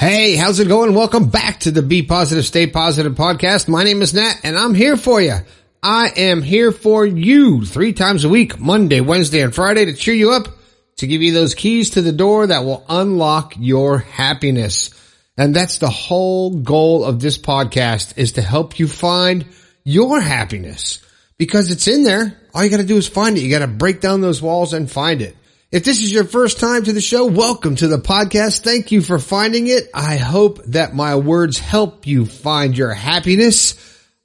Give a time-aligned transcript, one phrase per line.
[0.00, 0.94] Hey, how's it going?
[0.94, 3.68] Welcome back to the Be Positive, Stay Positive podcast.
[3.68, 5.34] My name is Nat and I'm here for you.
[5.82, 10.14] I am here for you three times a week, Monday, Wednesday, and Friday to cheer
[10.14, 10.48] you up,
[10.96, 14.88] to give you those keys to the door that will unlock your happiness.
[15.36, 19.44] And that's the whole goal of this podcast is to help you find
[19.84, 21.04] your happiness
[21.36, 22.40] because it's in there.
[22.54, 23.42] All you got to do is find it.
[23.42, 25.36] You got to break down those walls and find it.
[25.72, 28.64] If this is your first time to the show, welcome to the podcast.
[28.64, 29.88] Thank you for finding it.
[29.94, 33.76] I hope that my words help you find your happiness.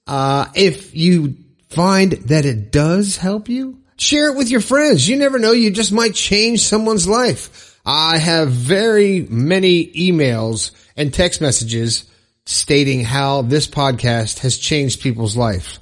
[0.08, 1.35] Uh, if you
[1.70, 5.08] find that it does help you, share it with your friends.
[5.08, 5.52] You never know.
[5.52, 7.80] You just might change someone's life.
[7.85, 12.09] I have very many emails and text messages
[12.48, 15.77] stating how this podcast has changed people's life.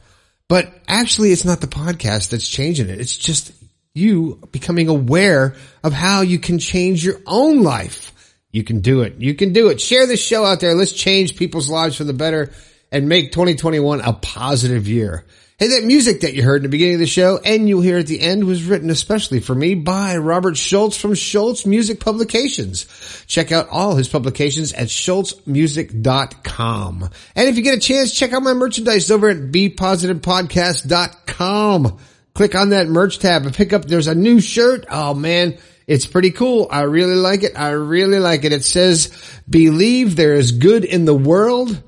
[0.50, 3.00] But actually, it's not the podcast that's changing it.
[3.00, 3.53] It's just
[3.96, 8.09] you becoming aware of how you can change your own life.
[8.52, 9.17] You can do it.
[9.20, 9.80] You can do it.
[9.80, 10.73] Share this show out there.
[10.73, 12.52] Let's change people's lives for the better
[12.92, 15.26] and make 2021 a positive year.
[15.59, 18.00] Hey, that music that you heard in the beginning of the show and you'll hear
[18.00, 22.88] at the end was written especially for me by Robert Schultz from Schultz Music Publications.
[23.28, 27.10] Check out all his publications at schultzmusic.com.
[27.36, 32.00] And if you get a chance, check out my merchandise over at bepositivepodcast.com
[32.34, 34.86] click on that merch tab and pick up, there's a new shirt.
[34.89, 36.67] Oh man, it's pretty cool.
[36.70, 37.58] I really like it.
[37.58, 38.53] I really like it.
[38.53, 39.12] It says,
[39.50, 41.81] believe there is good in the world.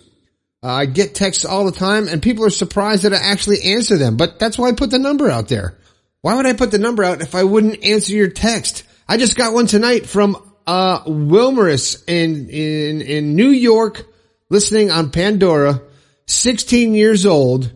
[0.65, 3.97] Uh, I get texts all the time and people are surprised that I actually answer
[3.97, 5.77] them, but that's why I put the number out there.
[6.21, 8.85] Why would I put the number out if I wouldn't answer your text?
[9.09, 14.07] I just got one tonight from, uh, Wilmerus in, in, in New York
[14.49, 15.83] listening on Pandora,
[16.27, 17.73] 16 years old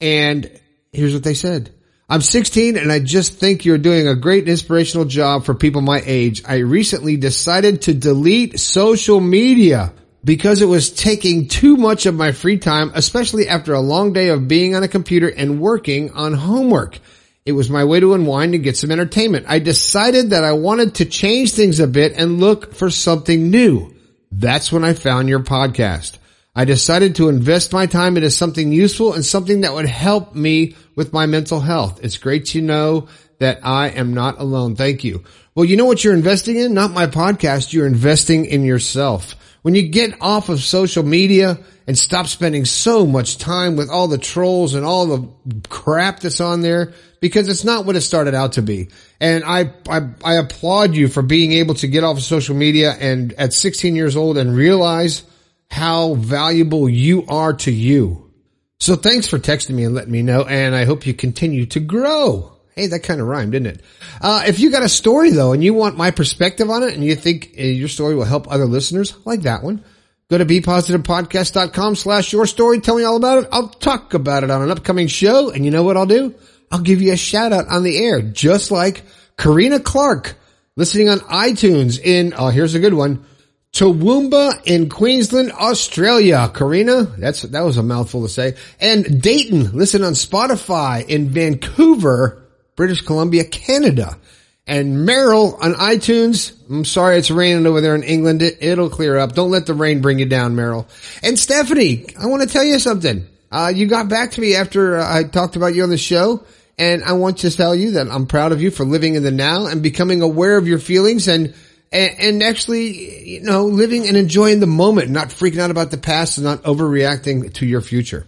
[0.00, 0.50] and
[0.92, 1.74] here's what they said.
[2.08, 6.02] I'm 16 and I just think you're doing a great inspirational job for people my
[6.04, 6.42] age.
[6.44, 9.92] I recently decided to delete social media
[10.24, 14.30] because it was taking too much of my free time, especially after a long day
[14.30, 16.98] of being on a computer and working on homework.
[17.46, 19.46] It was my way to unwind and get some entertainment.
[19.48, 23.94] I decided that I wanted to change things a bit and look for something new.
[24.32, 26.18] That's when I found your podcast.
[26.54, 30.74] I decided to invest my time into something useful and something that would help me
[30.96, 32.04] with my mental health.
[32.04, 34.74] It's great to know that I am not alone.
[34.74, 35.24] Thank you.
[35.54, 36.74] Well, you know what you're investing in?
[36.74, 37.72] Not my podcast.
[37.72, 39.36] You're investing in yourself.
[39.62, 44.08] When you get off of social media and stop spending so much time with all
[44.08, 45.28] the trolls and all the
[45.68, 48.88] crap that's on there, because it's not what it started out to be.
[49.20, 52.92] And I, I, I applaud you for being able to get off of social media
[52.98, 55.22] and at 16 years old and realize
[55.70, 58.30] how valuable you are to you.
[58.78, 61.80] So thanks for texting me and letting me know, and I hope you continue to
[61.80, 62.56] grow.
[62.74, 63.84] Hey, that kind of rhymed, didn't it?
[64.22, 67.04] Uh, if you got a story though, and you want my perspective on it, and
[67.04, 69.84] you think uh, your story will help other listeners, like that one,
[70.30, 72.80] go to bepositivepodcast.com slash your story.
[72.80, 73.48] Tell me all about it.
[73.52, 76.34] I'll talk about it on an upcoming show, and you know what I'll do?
[76.70, 79.02] I'll give you a shout out on the air, just like
[79.36, 80.36] Karina Clark,
[80.76, 83.26] listening on iTunes in, oh, here's a good one,
[83.72, 86.50] Toowoomba in Queensland, Australia.
[86.52, 88.56] Karina, that's, that was a mouthful to say.
[88.80, 92.42] And Dayton, listen on Spotify in Vancouver,
[92.76, 94.18] British Columbia, Canada.
[94.66, 96.52] And Merrill on iTunes.
[96.68, 98.42] I'm sorry it's raining over there in England.
[98.42, 99.34] It, will clear up.
[99.34, 100.86] Don't let the rain bring you down, Merrill.
[101.22, 103.26] And Stephanie, I want to tell you something.
[103.50, 106.44] Uh, you got back to me after uh, I talked about you on the show.
[106.78, 109.30] And I want to tell you that I'm proud of you for living in the
[109.30, 111.54] now and becoming aware of your feelings and
[111.92, 115.98] and, and actually, you know, living and enjoying the moment, not freaking out about the
[115.98, 118.26] past and not overreacting to your future.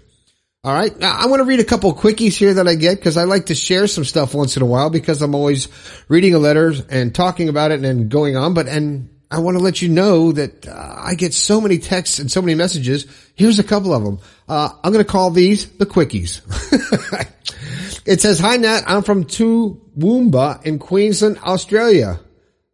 [0.64, 0.96] All right.
[0.96, 3.46] Now I want to read a couple quickies here that I get because I like
[3.46, 5.66] to share some stuff once in a while because I'm always
[6.08, 8.54] reading a letter and talking about it and going on.
[8.54, 12.20] But, and I want to let you know that uh, I get so many texts
[12.20, 13.06] and so many messages.
[13.34, 14.20] Here's a couple of them.
[14.48, 16.42] Uh, I'm going to call these the quickies.
[18.06, 22.20] it says, hi Nat, I'm from Toowoomba in Queensland, Australia.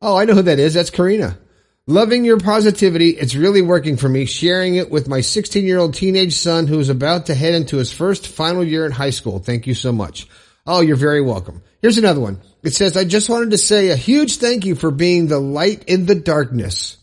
[0.00, 0.74] Oh, I know who that is.
[0.74, 1.38] That's Karina.
[1.86, 3.10] Loving your positivity.
[3.10, 4.26] It's really working for me.
[4.26, 7.78] Sharing it with my 16 year old teenage son who is about to head into
[7.78, 9.38] his first final year in high school.
[9.38, 10.28] Thank you so much.
[10.66, 11.62] Oh, you're very welcome.
[11.80, 12.42] Here's another one.
[12.62, 15.84] It says, I just wanted to say a huge thank you for being the light
[15.84, 16.98] in the darkness.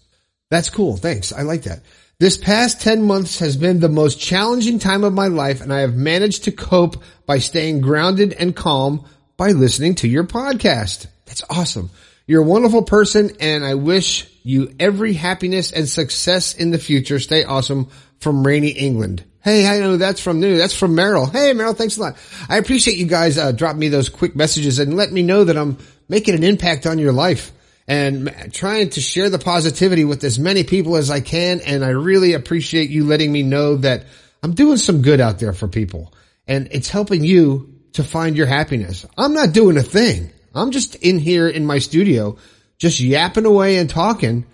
[0.51, 0.97] That's cool.
[0.97, 1.33] Thanks.
[1.33, 1.81] I like that.
[2.19, 5.79] This past 10 months has been the most challenging time of my life and I
[5.79, 9.05] have managed to cope by staying grounded and calm
[9.35, 11.07] by listening to your podcast.
[11.25, 11.89] That's awesome.
[12.27, 17.19] You're a wonderful person and I wish you every happiness and success in the future.
[17.19, 17.89] Stay awesome
[18.19, 19.23] from rainy England.
[19.41, 20.57] Hey, I know that's from new.
[20.57, 21.27] That's from Merrill.
[21.27, 22.17] Hey, Merrill, thanks a lot.
[22.49, 25.55] I appreciate you guys uh, dropping me those quick messages and let me know that
[25.55, 25.77] I'm
[26.09, 27.51] making an impact on your life
[27.87, 31.61] and trying to share the positivity with as many people as I can.
[31.61, 34.05] And I really appreciate you letting me know that
[34.41, 36.11] I'm doing some good out there for people
[36.47, 39.05] and it's helping you to find your happiness.
[39.15, 40.31] I'm not doing a thing.
[40.55, 42.37] I'm just in here in my studio,
[42.77, 44.45] just yapping away and talking.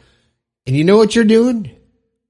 [0.66, 1.72] And you know what you're doing?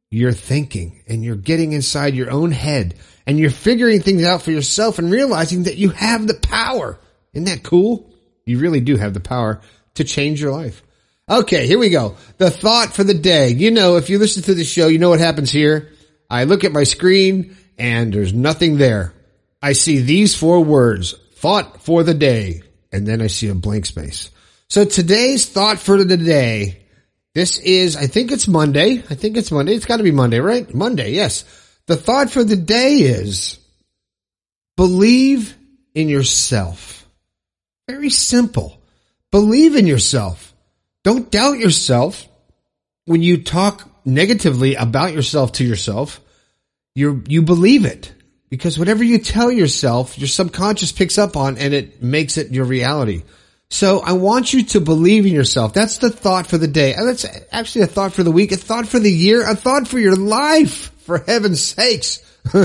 [0.09, 2.95] You're thinking and you're getting inside your own head
[3.25, 7.00] and you're figuring things out for yourself and realizing that you have the power.
[7.33, 8.13] Isn't that cool?
[8.45, 9.62] You really do have the power
[9.95, 10.83] to change your life.
[11.29, 12.18] Okay, here we go.
[12.38, 13.50] The thought for the day.
[13.50, 15.91] You know, if you listen to the show, you know what happens here.
[16.29, 19.13] I look at my screen and there's nothing there.
[19.62, 23.86] I see these four words, thought for the day, and then I see a blank
[23.86, 24.30] space.
[24.70, 26.84] So today's thought for the day,
[27.34, 29.04] this is, I think it's Monday.
[29.10, 29.74] I think it's Monday.
[29.74, 30.74] It's gotta be Monday, right?
[30.74, 31.46] Monday, yes.
[31.88, 33.58] The thought for the day is
[34.78, 35.56] believe
[35.94, 37.06] in yourself.
[37.88, 38.82] Very simple.
[39.32, 40.54] Believe in yourself.
[41.04, 42.28] Don't doubt yourself
[43.06, 46.20] when you talk negatively about yourself to yourself.
[46.96, 48.14] You you believe it
[48.51, 52.65] because whatever you tell yourself, your subconscious picks up on and it makes it your
[52.65, 53.24] reality.
[53.69, 55.74] So I want you to believe in yourself.
[55.74, 56.94] That's the thought for the day.
[56.94, 59.88] And that's actually a thought for the week, a thought for the year, a thought
[59.88, 62.19] for your life, for heaven's sakes.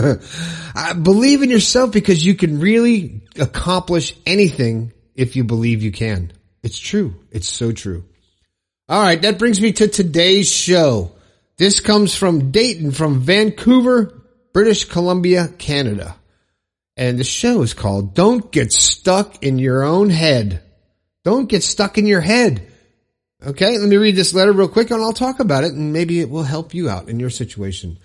[0.79, 6.31] Uh, believe in yourself because you can really accomplish anything if you believe you can.
[6.63, 7.15] It's true.
[7.31, 8.05] It's so true.
[8.89, 11.13] All right, that brings me to today's show.
[11.57, 14.16] This comes from Dayton, from Vancouver,
[14.57, 16.17] British Columbia, Canada.
[16.97, 20.63] And the show is called Don't Get Stuck in Your Own Head.
[21.25, 22.67] Don't get stuck in your head.
[23.47, 26.21] Okay, let me read this letter real quick and I'll talk about it and maybe
[26.21, 27.99] it will help you out in your situation.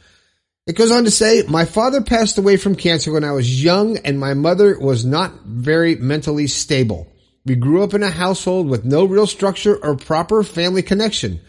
[0.67, 3.99] It goes on to say, my father passed away from cancer when I was young
[3.99, 7.07] and my mother was not very mentally stable.
[7.45, 11.39] We grew up in a household with no real structure or proper family connection.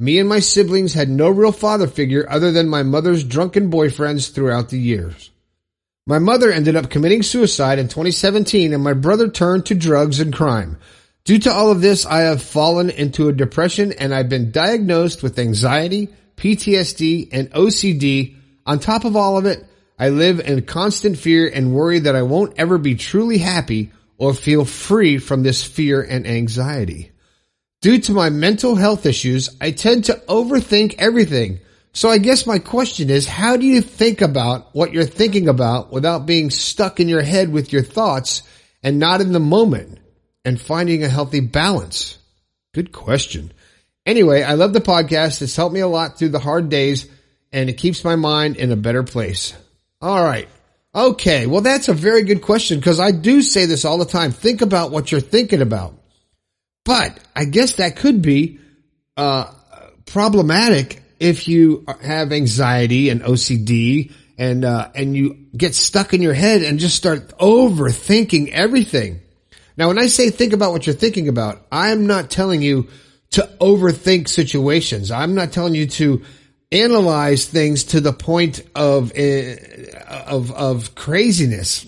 [0.00, 4.32] Me and my siblings had no real father figure other than my mother's drunken boyfriends
[4.32, 5.30] throughout the years.
[6.06, 10.32] My mother ended up committing suicide in 2017 and my brother turned to drugs and
[10.32, 10.78] crime.
[11.24, 15.24] Due to all of this, I have fallen into a depression and I've been diagnosed
[15.24, 18.36] with anxiety, PTSD, and OCD.
[18.66, 19.66] On top of all of it,
[19.98, 24.32] I live in constant fear and worry that I won't ever be truly happy or
[24.32, 27.10] feel free from this fear and anxiety.
[27.80, 31.60] Due to my mental health issues, I tend to overthink everything.
[31.92, 35.92] So I guess my question is, how do you think about what you're thinking about
[35.92, 38.42] without being stuck in your head with your thoughts
[38.82, 39.98] and not in the moment
[40.44, 42.18] and finding a healthy balance?
[42.74, 43.52] Good question.
[44.04, 45.40] Anyway, I love the podcast.
[45.40, 47.08] It's helped me a lot through the hard days
[47.52, 49.54] and it keeps my mind in a better place.
[50.00, 50.48] All right.
[50.94, 54.32] Okay, well that's a very good question because I do say this all the time.
[54.32, 55.97] Think about what you're thinking about.
[56.84, 58.60] But I guess that could be
[59.16, 59.52] uh,
[60.06, 66.34] problematic if you have anxiety and OCD and uh, and you get stuck in your
[66.34, 69.20] head and just start overthinking everything.
[69.76, 72.88] Now, when I say think about what you're thinking about, I'm not telling you
[73.30, 75.10] to overthink situations.
[75.10, 76.22] I'm not telling you to
[76.72, 79.56] analyze things to the point of uh,
[80.26, 81.86] of of craziness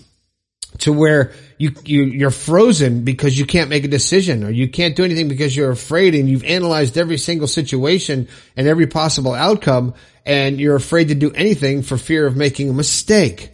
[0.81, 4.95] to where you, you you're frozen because you can't make a decision or you can't
[4.95, 9.93] do anything because you're afraid and you've analyzed every single situation and every possible outcome
[10.25, 13.51] and you're afraid to do anything for fear of making a mistake.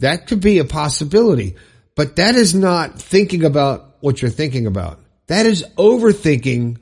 [0.00, 1.56] That could be a possibility,
[1.94, 5.00] but that is not thinking about what you're thinking about.
[5.26, 6.78] That is overthinking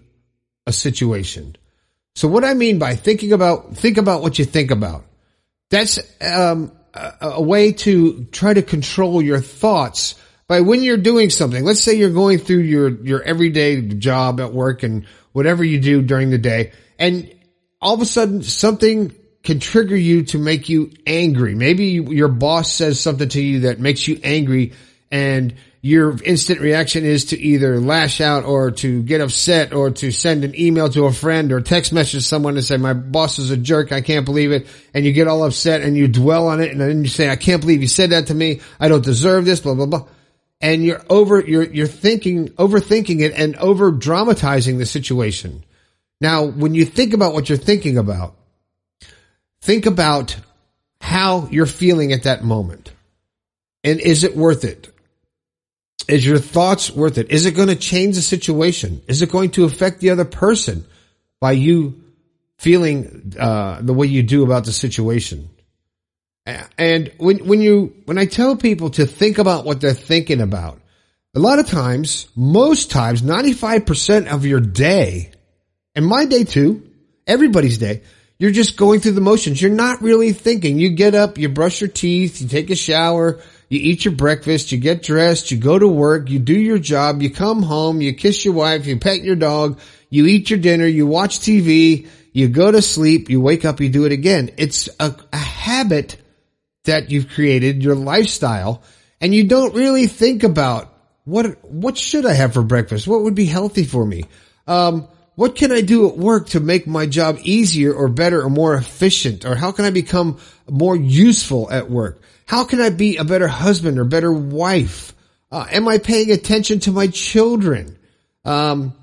[0.67, 1.57] a situation.
[2.17, 5.05] So what I mean by thinking about, think about what you think about.
[5.71, 10.15] That's um, a, way to try to control your thoughts
[10.47, 11.65] by when you're doing something.
[11.65, 16.03] Let's say you're going through your, your everyday job at work and whatever you do
[16.03, 17.33] during the day and
[17.81, 21.55] all of a sudden something can trigger you to make you angry.
[21.55, 24.73] Maybe your boss says something to you that makes you angry
[25.11, 25.55] and
[25.85, 30.43] your instant reaction is to either lash out or to get upset or to send
[30.43, 33.57] an email to a friend or text message someone and say, my boss is a
[33.59, 33.93] jerk.
[33.93, 34.67] I can't believe it.
[34.95, 36.73] And you get all upset and you dwell on it.
[36.73, 38.63] And then you say, I can't believe you said that to me.
[38.81, 40.09] I don't deserve this, blah, blah, blah.
[40.59, 45.67] and you're over, you're, you're thinking, overthinking it and over dramatizing the situation.
[46.19, 48.35] Now, when you think about what you're thinking about,
[49.61, 50.35] think about
[51.03, 52.91] how you're feeling at that moment.
[53.83, 54.94] And is it worth it?
[56.07, 57.31] Is your thoughts worth it?
[57.31, 59.03] Is it going to change the situation?
[59.09, 60.85] Is it going to affect the other person
[61.41, 62.03] by you
[62.59, 65.49] feeling uh, the way you do about the situation?
[66.77, 70.79] And when when you when I tell people to think about what they're thinking about,
[71.35, 75.33] a lot of times, most times, ninety five percent of your day,
[75.95, 76.87] and my day too,
[77.27, 78.03] everybody's day,
[78.39, 79.63] you're just going through the motions.
[79.63, 80.79] You're not really thinking.
[80.79, 84.73] You get up, you brush your teeth, you take a shower, you eat your breakfast,
[84.73, 88.13] you get dressed, you go to work, you do your job, you come home, you
[88.13, 89.81] kiss your wife, you pet your dog,
[90.11, 93.89] you eat your dinner, you watch TV, you go to sleep, you wake up, you
[93.89, 94.51] do it again.
[94.57, 96.17] It's a, a habit
[96.85, 98.83] that you've created, your lifestyle,
[99.21, 100.93] and you don't really think about
[101.25, 103.09] what, what should I have for breakfast?
[103.09, 104.25] What would be healthy for me?
[104.67, 108.51] Um, what can I do at work to make my job easier or better or
[108.51, 109.45] more efficient?
[109.45, 110.39] Or how can I become
[110.69, 112.21] more useful at work?
[112.47, 115.13] How can I be a better husband or better wife?
[115.51, 117.99] Uh, am I paying attention to my children?
[118.45, 118.95] Um,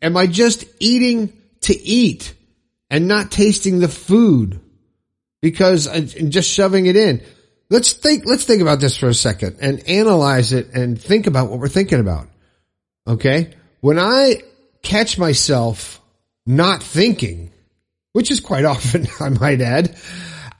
[0.00, 1.32] am I just eating
[1.62, 2.34] to eat
[2.90, 4.60] and not tasting the food
[5.40, 7.22] because and just shoving it in?
[7.70, 11.50] Let's think, let's think about this for a second and analyze it and think about
[11.50, 12.28] what we're thinking about.
[13.06, 13.54] Okay.
[13.80, 14.42] When I
[14.82, 16.00] catch myself
[16.46, 17.50] not thinking,
[18.12, 19.96] which is quite often, I might add,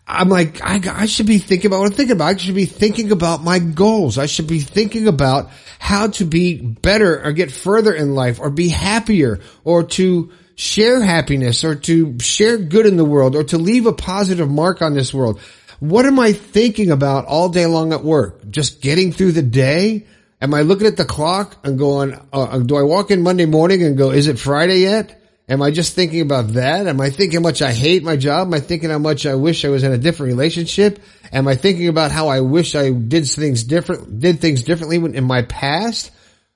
[0.09, 2.35] I'm like, I, I should be thinking about what I'm thinking about.
[2.35, 4.17] I should be thinking about my goals.
[4.17, 8.49] I should be thinking about how to be better or get further in life or
[8.49, 13.59] be happier or to share happiness or to share good in the world or to
[13.59, 15.41] leave a positive mark on this world.
[15.79, 18.51] What am I thinking about all day long at work?
[18.51, 20.07] Just getting through the day?
[20.41, 23.83] Am I looking at the clock and going, uh, do I walk in Monday morning
[23.83, 25.21] and go, is it Friday yet?
[25.49, 26.87] Am I just thinking about that?
[26.87, 28.49] Am I thinking how much I hate my job?
[28.49, 31.03] Am I thinking how much I wish I was in a different relationship?
[31.33, 35.25] Am I thinking about how I wish I did things different, did things differently in
[35.25, 36.11] my past?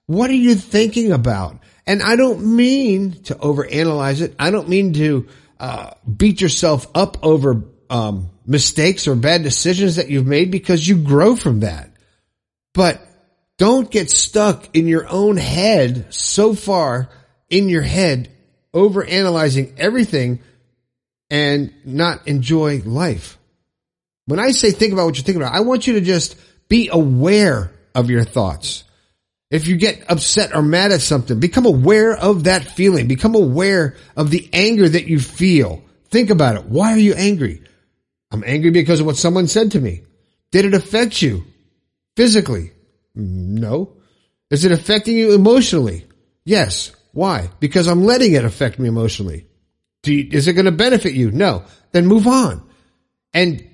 [0.07, 1.59] What are you thinking about?
[1.87, 4.35] And I don't mean to overanalyze it.
[4.39, 5.27] I don't mean to
[5.59, 10.99] uh, beat yourself up over um, mistakes or bad decisions that you've made because you
[10.99, 11.91] grow from that.
[12.75, 13.01] But
[13.59, 17.09] don't get stuck in your own head so far
[17.49, 18.31] in your head
[18.75, 20.41] over analyzing everything
[21.31, 23.39] and not enjoy life.
[24.27, 26.37] When I say think about what you're thinking about, I want you to just
[26.69, 28.85] be aware of your thoughts.
[29.51, 33.07] If you get upset or mad at something, become aware of that feeling.
[33.07, 35.83] Become aware of the anger that you feel.
[36.09, 36.65] Think about it.
[36.65, 37.63] Why are you angry?
[38.31, 40.03] I'm angry because of what someone said to me.
[40.53, 41.45] Did it affect you
[42.17, 42.73] physically?
[43.14, 43.97] No.
[44.50, 46.07] Is it affecting you emotionally?
[46.45, 46.92] Yes.
[47.12, 47.50] Why?
[47.61, 49.47] Because I'm letting it affect me emotionally.
[50.04, 51.31] You, is it going to benefit you?
[51.31, 51.64] No.
[51.92, 52.69] Then move on.
[53.35, 53.69] And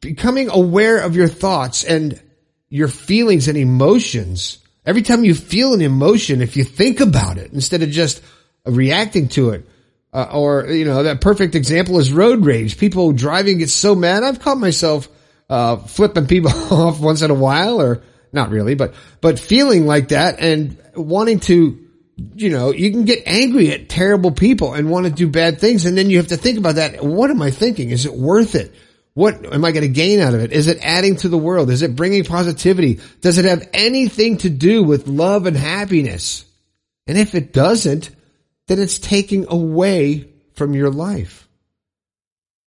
[0.00, 2.20] becoming aware of your thoughts and
[2.68, 4.58] your feelings and emotions.
[4.84, 8.22] Every time you feel an emotion, if you think about it instead of just
[8.64, 9.68] reacting to it,
[10.12, 12.78] uh, or you know that perfect example is road rage.
[12.78, 14.22] People driving get so mad.
[14.22, 15.08] I've caught myself
[15.50, 18.02] uh, flipping people off once in a while, or
[18.36, 21.82] not really, but but feeling like that and wanting to
[22.34, 25.84] you know, you can get angry at terrible people and want to do bad things.
[25.84, 27.04] And then you have to think about that.
[27.04, 27.90] What am I thinking?
[27.90, 28.74] Is it worth it?
[29.12, 30.52] What am I going to gain out of it?
[30.52, 31.70] Is it adding to the world?
[31.70, 33.00] Is it bringing positivity?
[33.20, 36.44] Does it have anything to do with love and happiness?
[37.06, 38.10] And if it doesn't,
[38.66, 41.48] then it's taking away from your life.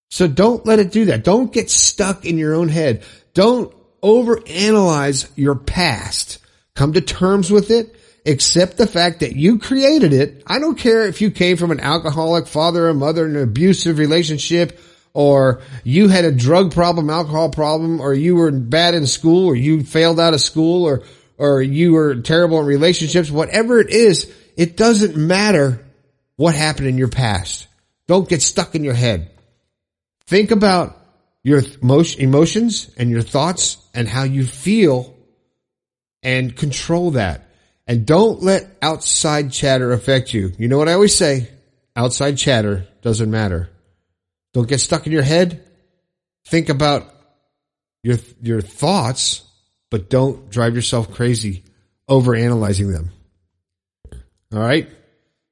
[0.10, 1.24] So don't let it do that.
[1.24, 3.04] Don't get stuck in your own head.
[3.34, 6.39] Don't overanalyze your past.
[6.75, 10.44] Come to terms with it accept the fact that you created it.
[10.46, 13.98] I don't care if you came from an alcoholic father or mother in an abusive
[13.98, 14.79] relationship
[15.13, 19.56] or you had a drug problem, alcohol problem, or you were bad in school or
[19.56, 21.03] you failed out of school or,
[21.38, 25.84] or you were terrible in relationships, whatever it is, it doesn't matter
[26.36, 27.68] what happened in your past.
[28.08, 29.32] Don't get stuck in your head.
[30.27, 30.99] Think about
[31.43, 35.15] your emotions and your thoughts and how you feel
[36.22, 37.50] and control that.
[37.88, 40.51] And don't let outside chatter affect you.
[40.58, 41.50] You know what I always say?
[41.96, 43.69] Outside chatter doesn't matter.
[44.53, 45.63] Don't get stuck in your head.
[46.48, 47.13] Think about
[48.03, 49.43] your, your thoughts,
[49.89, 51.63] but don't drive yourself crazy
[52.08, 53.12] over analyzing them.
[54.53, 54.89] All right.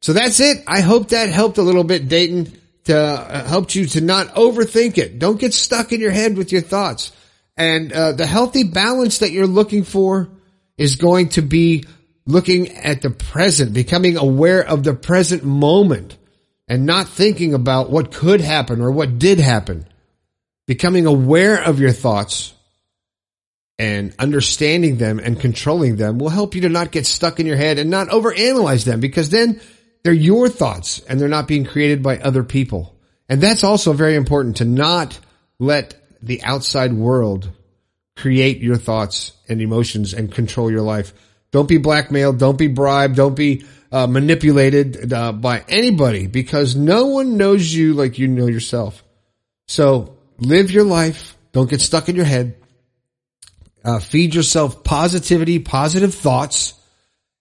[0.02, 0.64] So that's it.
[0.68, 2.54] I hope that helped a little bit, Dayton,
[2.88, 5.20] to uh, help you to not overthink it.
[5.20, 7.14] Don't get stuck in your head with your thoughts
[7.58, 10.30] and uh, the healthy balance that you're looking for
[10.78, 11.86] is going to be
[12.28, 16.18] looking at the present, becoming aware of the present moment
[16.68, 19.88] and not thinking about what could happen or what did happen.
[20.68, 22.54] Becoming aware of your thoughts
[23.80, 27.56] and understanding them and controlling them will help you to not get stuck in your
[27.56, 29.62] head and not overanalyze them because then
[30.08, 32.96] they're your thoughts and they're not being created by other people.
[33.28, 35.20] And that's also very important to not
[35.60, 37.52] let the outside world
[38.16, 41.12] create your thoughts and emotions and control your life.
[41.52, 42.40] Don't be blackmailed.
[42.40, 43.18] Don't be bribed.
[43.18, 48.48] Don't be uh, manipulated uh, by anybody because no one knows you like you know
[48.48, 49.04] yourself.
[49.68, 51.36] So live your life.
[51.52, 52.56] Don't get stuck in your head.
[53.84, 56.76] Uh, feed yourself positivity, positive thoughts,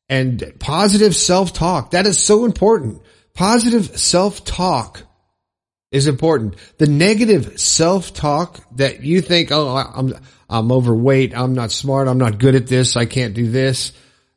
[0.08, 1.92] and positive self-talk.
[1.92, 3.02] That is so important.
[3.34, 5.02] Positive self-talk
[5.90, 6.56] is important.
[6.78, 10.14] The negative self-talk that you think, oh, I'm,
[10.48, 11.36] I'm overweight.
[11.36, 12.08] I'm not smart.
[12.08, 12.96] I'm not good at this.
[12.96, 13.92] I can't do this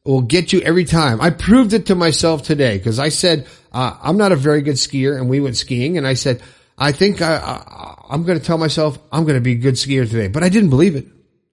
[0.09, 1.21] will get you every time.
[1.21, 4.75] I proved it to myself today because I said, uh, I'm not a very good
[4.75, 6.41] skier and we went skiing and I said,
[6.77, 9.75] I think I, I, I'm going to tell myself I'm going to be a good
[9.75, 11.05] skier today, but I didn't believe it.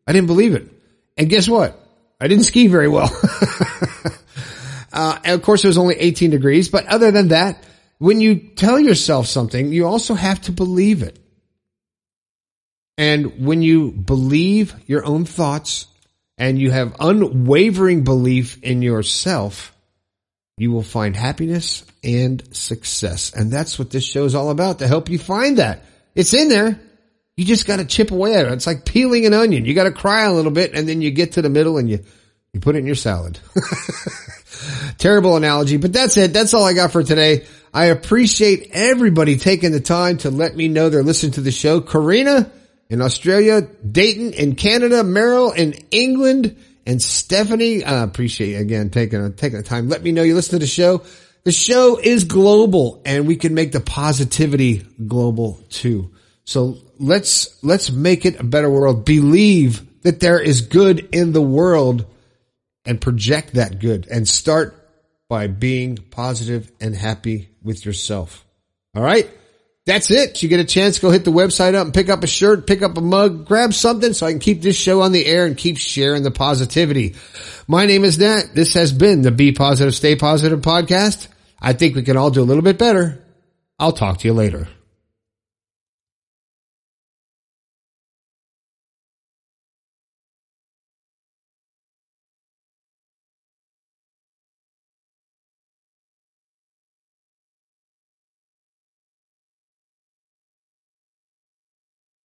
[0.06, 0.68] I didn't believe it.
[1.16, 1.78] And guess what?
[2.20, 3.10] I didn't ski very well.
[4.96, 7.62] uh, of course it was only 18 degrees, but other than that,
[7.98, 11.18] when you tell yourself something, you also have to believe it.
[12.98, 15.86] And when you believe your own thoughts
[16.38, 19.74] and you have unwavering belief in yourself,
[20.56, 23.32] you will find happiness and success.
[23.34, 25.84] And that's what this show is all about to help you find that.
[26.14, 26.80] It's in there.
[27.36, 28.52] You just got to chip away at it.
[28.52, 29.66] It's like peeling an onion.
[29.66, 31.90] You got to cry a little bit and then you get to the middle and
[31.90, 32.02] you,
[32.54, 33.38] you put it in your salad.
[34.98, 36.32] Terrible analogy, but that's it.
[36.32, 37.46] That's all I got for today.
[37.72, 41.80] I appreciate everybody taking the time to let me know they're listening to the show.
[41.80, 42.50] Karina
[42.88, 46.56] in Australia, Dayton in Canada, Merrill in England,
[46.86, 47.84] and Stephanie.
[47.84, 49.88] I appreciate you again taking taking the time.
[49.88, 51.02] Let me know you listen to the show.
[51.44, 56.10] The show is global and we can make the positivity global too.
[56.44, 59.04] So let's, let's make it a better world.
[59.04, 62.06] Believe that there is good in the world
[62.86, 64.74] and project that good and start
[65.28, 68.44] by being positive and happy with yourself.
[68.94, 69.28] All right.
[69.86, 70.42] That's it.
[70.42, 72.82] You get a chance, go hit the website up and pick up a shirt, pick
[72.82, 75.56] up a mug, grab something so I can keep this show on the air and
[75.56, 77.14] keep sharing the positivity.
[77.68, 78.46] My name is Nat.
[78.52, 81.28] This has been the Be Positive, Stay Positive podcast.
[81.60, 83.22] I think we can all do a little bit better.
[83.78, 84.68] I'll talk to you later.